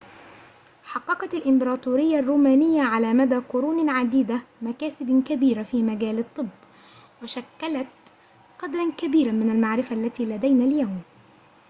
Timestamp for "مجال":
5.83-6.19